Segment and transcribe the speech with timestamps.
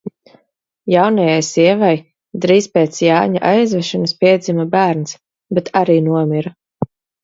[0.93, 1.91] Jaunajai sievai,
[2.47, 5.19] drīz pēc Jāņa aizvešanas piedzima bērns,
[5.57, 6.59] bet arī nomira.